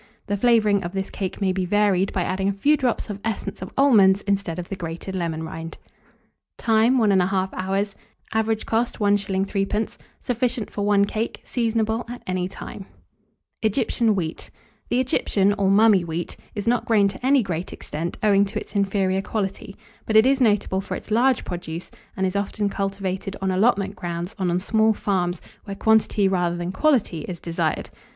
The 0.25 0.35
flavouring 0.35 0.81
of 0.83 0.93
this 0.93 1.11
cake 1.11 1.41
may 1.41 1.51
be 1.51 1.63
varied 1.63 2.11
by 2.11 2.23
adding 2.23 2.49
a 2.49 2.53
few 2.53 2.75
drops 2.75 3.07
of 3.11 3.19
essence 3.23 3.61
of 3.61 3.71
almonds 3.77 4.21
instead 4.23 4.57
of 4.57 4.67
the 4.67 4.75
grated 4.75 5.13
lemon 5.13 5.43
rind. 5.43 5.77
Time. 6.57 6.97
1 6.97 7.07
1/2 7.11 7.49
hour. 7.53 7.83
Average 8.33 8.65
cost, 8.65 8.97
1s. 8.99 9.45
3d. 9.45 9.97
Sufficient 10.19 10.71
for 10.71 10.83
1 10.83 11.05
cake. 11.05 11.43
Seasonable 11.43 12.03
at 12.09 12.23
any 12.25 12.47
time. 12.47 12.87
[Illustration: 13.61 14.07
EGYPTIAN 14.09 14.15
WHEAT.] 14.15 14.49
The 14.89 14.99
Egyptian, 14.99 15.53
or 15.53 15.69
Mummy 15.69 16.03
Wheat, 16.03 16.35
is 16.55 16.65
not 16.67 16.85
grown 16.85 17.07
to 17.09 17.23
any 17.23 17.43
great 17.43 17.71
extent, 17.71 18.17
owing 18.23 18.43
to 18.45 18.59
its 18.59 18.75
inferior 18.75 19.21
quality; 19.21 19.75
but 20.07 20.15
it 20.15 20.25
is 20.25 20.41
notable 20.41 20.81
for 20.81 20.95
its 20.95 21.11
large 21.11 21.45
produce, 21.45 21.91
and 22.17 22.25
is 22.25 22.35
often 22.35 22.69
cultivated 22.69 23.35
on 23.39 23.51
allotment 23.51 23.95
grounds 23.95 24.35
and 24.39 24.49
on 24.49 24.59
small 24.59 24.93
farms, 24.95 25.43
where 25.65 25.75
quantity 25.75 26.27
rather 26.27 26.57
than 26.57 26.71
quality 26.71 27.21
is 27.27 27.39
desired. 27.39 27.91